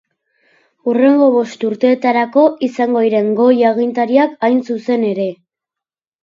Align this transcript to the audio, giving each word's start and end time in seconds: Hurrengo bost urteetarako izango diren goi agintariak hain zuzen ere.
Hurrengo 0.85 1.27
bost 1.35 1.65
urteetarako 1.67 2.45
izango 2.69 3.03
diren 3.09 3.29
goi 3.41 3.53
agintariak 3.73 4.35
hain 4.49 4.59
zuzen 4.71 5.07
ere. 5.13 5.29